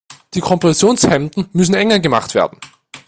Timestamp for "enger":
1.75-1.99